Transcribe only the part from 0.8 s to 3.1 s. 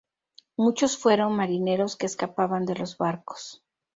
fueron marineros que escapaban de los